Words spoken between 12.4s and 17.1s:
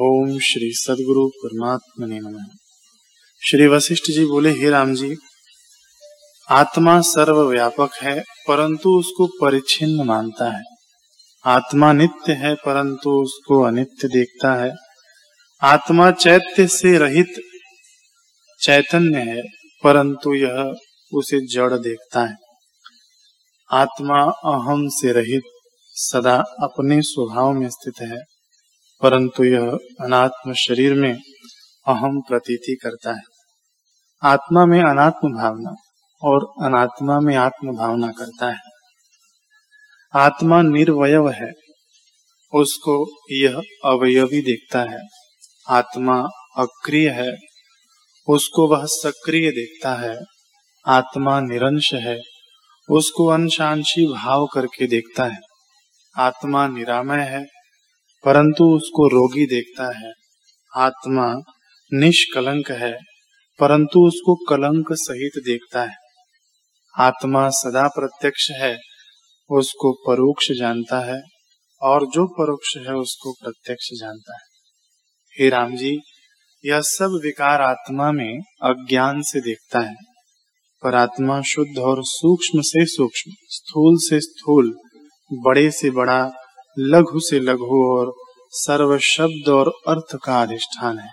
परंतु उसको अनित्य देखता है। आत्मा चैत्य से